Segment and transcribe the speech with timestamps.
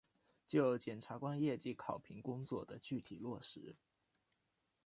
[0.47, 3.75] 就检察官业绩考评工作的具体落实